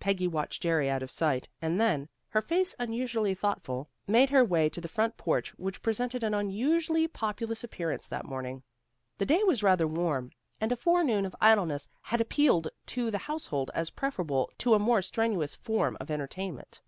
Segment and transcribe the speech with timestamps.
[0.00, 4.68] Peggy watched Jerry out of sight, and then, her face unusually thoughtful, made her way
[4.68, 8.64] to the front porch which presented an unusually populous appearance that morning.
[9.18, 13.70] The day was rather warm, and a forenoon of idleness had appealed to the household
[13.72, 16.80] as preferable to a more strenuous form of entertainment.